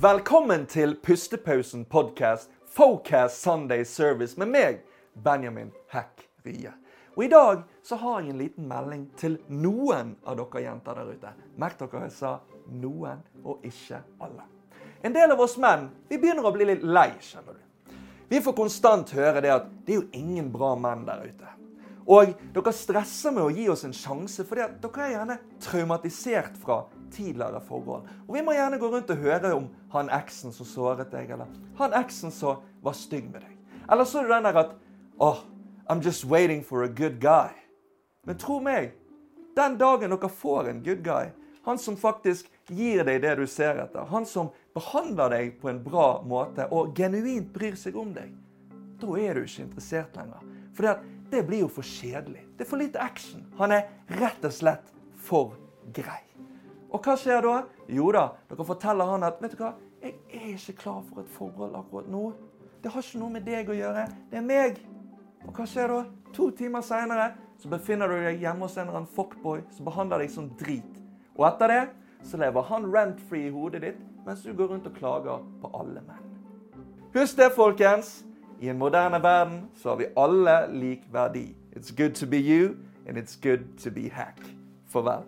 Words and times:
Velkommen 0.00 0.62
til 0.66 0.94
Pustepausen 1.02 1.82
podcast, 1.84 2.50
Focast 2.72 3.42
Sunday 3.42 3.84
Service 3.84 4.38
med 4.40 4.48
meg, 4.48 4.78
Benjamin 5.24 5.74
Hekk 5.92 6.22
Rie. 6.46 6.70
Og 7.18 7.24
I 7.26 7.28
dag 7.28 7.66
så 7.84 7.98
har 8.00 8.22
jeg 8.22 8.32
en 8.32 8.38
liten 8.40 8.68
melding 8.70 9.02
til 9.20 9.36
noen 9.52 10.14
av 10.24 10.38
dere 10.38 10.62
jenter 10.64 10.96
der 10.96 11.10
ute. 11.10 11.32
Merk 11.60 11.76
dere 11.82 12.06
jeg 12.06 12.14
sa 12.16 12.30
noen, 12.80 13.20
og 13.44 13.66
ikke 13.68 14.00
alle. 14.24 14.46
En 15.04 15.12
del 15.12 15.34
av 15.34 15.42
oss 15.44 15.58
menn 15.60 15.90
vi 16.08 16.16
begynner 16.16 16.48
å 16.48 16.54
bli 16.54 16.70
litt 16.70 16.86
lei, 16.86 17.10
skjønner 17.20 17.58
du. 17.58 17.92
Vi 18.32 18.40
får 18.40 18.56
konstant 18.56 19.12
høre 19.18 19.44
det 19.44 19.52
at 19.52 19.68
det 19.84 19.98
er 19.98 20.00
jo 20.00 20.08
ingen 20.16 20.48
bra 20.54 20.72
menn 20.80 21.04
der 21.10 21.26
ute. 21.28 21.52
Og 22.08 22.32
dere 22.56 22.72
stresser 22.72 23.36
med 23.36 23.44
å 23.44 23.52
gi 23.52 23.68
oss 23.68 23.84
en 23.84 23.92
sjanse, 23.92 24.48
fordi 24.48 24.64
dere 24.80 25.04
er 25.10 25.14
gjerne 25.18 25.38
traumatisert 25.60 26.56
fra 26.64 26.86
tidligere 27.12 27.60
forhold. 27.68 28.08
Og 28.28 28.34
vi 28.34 28.42
må 28.44 28.54
gjerne 28.56 28.78
gå 28.80 28.90
rundt 28.92 29.10
og 29.10 29.22
høre 29.24 29.54
om 29.56 29.68
han 29.92 30.12
eksen 30.14 30.54
som 30.54 30.68
såret 30.68 31.12
deg, 31.12 31.30
eller 31.30 31.50
han 31.78 31.96
eksen 31.98 32.34
som 32.34 32.62
var 32.84 32.96
stygg 32.96 33.30
med 33.32 33.44
deg. 33.44 33.56
Eller 33.90 34.06
så 34.06 34.20
er 34.20 34.28
det 34.28 34.36
den 34.36 34.48
der 34.48 34.60
at 34.64 34.76
oh, 35.18 35.42
I'm 35.90 36.02
just 36.04 36.24
waiting 36.24 36.62
for 36.64 36.84
a 36.84 36.88
good 36.88 37.20
guy. 37.20 37.50
Men 38.26 38.38
tro 38.38 38.60
meg, 38.62 38.92
den 39.56 39.78
dagen 39.80 40.12
dere 40.12 40.28
får 40.30 40.70
en 40.70 40.82
good 40.84 41.02
guy, 41.04 41.32
han 41.64 41.78
som 41.78 41.96
faktisk 41.96 42.48
gir 42.70 43.04
deg 43.04 43.20
det 43.24 43.34
du 43.40 43.46
ser 43.50 43.80
etter, 43.82 44.06
han 44.08 44.26
som 44.26 44.52
behandler 44.76 45.34
deg 45.34 45.56
på 45.60 45.68
en 45.72 45.82
bra 45.84 46.20
måte 46.26 46.68
og 46.72 46.94
genuint 46.96 47.50
bryr 47.52 47.76
seg 47.76 47.98
om 47.98 48.14
deg, 48.14 48.32
da 49.00 49.18
er 49.18 49.36
du 49.36 49.44
ikke 49.44 49.66
interessert 49.66 50.16
lenger. 50.16 50.46
For 50.76 50.86
det, 51.30 51.42
blir 51.46 51.64
jo 51.64 51.68
for 51.72 51.86
kjedelig. 51.86 52.44
Det 52.56 52.64
er 52.64 52.70
for 52.70 52.80
lite 52.80 53.02
action. 53.02 53.44
Han 53.58 53.74
er 53.74 53.88
rett 54.20 54.44
og 54.46 54.54
slett 54.54 54.92
for 55.20 55.56
grei. 55.92 56.29
Og 56.90 57.02
hva 57.04 57.16
skjer 57.18 57.44
da? 57.44 57.56
Jo 57.90 58.10
da, 58.14 58.24
dere 58.50 58.66
forteller 58.66 59.10
han 59.12 59.26
at 59.26 59.42
vet 59.42 59.54
du 59.54 59.62
hva, 59.62 59.74
jeg 60.00 60.16
er 60.32 60.54
ikke 60.56 60.78
klar 60.80 61.02
for 61.06 61.22
et 61.22 61.30
forhold 61.34 61.76
akkurat 61.78 62.08
nå. 62.10 62.30
Det 62.82 62.90
har 62.90 63.04
ikke 63.04 63.20
noe 63.20 63.34
med 63.34 63.44
deg 63.46 63.68
å 63.70 63.76
gjøre. 63.76 64.06
Det 64.30 64.40
er 64.40 64.46
meg. 64.46 64.80
Og 65.46 65.52
hva 65.56 65.66
skjer 65.68 65.92
da? 65.92 66.00
To 66.34 66.50
timer 66.56 66.84
seinere 66.86 67.32
befinner 67.68 68.08
du 68.08 68.16
deg 68.24 68.40
hjemme 68.40 68.64
hos 68.64 68.76
en 68.78 68.86
eller 68.86 69.02
annen 69.02 69.14
fuckboy 69.14 69.60
som 69.74 69.84
behandler 69.88 70.24
deg 70.24 70.32
som 70.32 70.48
drit. 70.60 70.96
Og 71.36 71.44
etter 71.50 71.72
det 71.74 71.82
så 72.26 72.40
lever 72.40 72.66
han 72.70 72.88
rent-free 72.88 73.48
i 73.48 73.52
hodet 73.54 73.82
ditt 73.84 74.00
mens 74.24 74.42
du 74.44 74.52
går 74.56 74.72
rundt 74.72 74.88
og 74.88 74.96
klager 74.96 75.44
på 75.60 75.70
alle 75.76 76.02
menn. 76.04 76.26
Husk 77.14 77.38
det, 77.40 77.50
folkens. 77.56 78.20
I 78.60 78.68
en 78.68 78.78
moderne 78.78 79.22
verden 79.22 79.62
så 79.80 79.94
har 79.94 79.96
vi 79.96 80.10
alle 80.16 80.56
lik 80.72 81.08
verdi. 81.12 81.56
It's 81.72 81.90
good 81.96 82.14
to 82.20 82.26
be 82.26 82.36
you, 82.36 82.76
and 83.06 83.16
it's 83.16 83.36
good 83.42 83.78
to 83.78 83.90
be 83.90 84.08
hack. 84.08 84.40
Farvel. 84.86 85.24